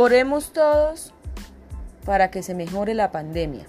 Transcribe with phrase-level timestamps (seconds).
[0.00, 1.12] Oremos todos
[2.04, 3.66] para que se mejore la pandemia.